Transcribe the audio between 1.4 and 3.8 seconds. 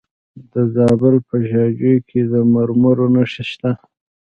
شاجوی کې د مرمرو نښې شته.